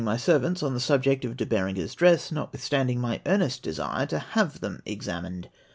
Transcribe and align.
457 0.01 0.33
servants 0.43 0.63
on 0.63 0.73
the 0.73 0.79
subject 0.79 1.23
of 1.23 1.37
De 1.37 1.45
Berenger's 1.45 1.93
dress, 1.93 2.31
notwitlistand 2.31 2.89
ing 2.89 2.99
my 2.99 3.21
earnest 3.27 3.61
desire 3.61 4.07
to 4.07 4.17
have 4.17 4.59
them 4.59 4.81
examined. 4.83 5.47